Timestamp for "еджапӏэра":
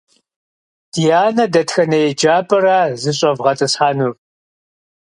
2.09-2.79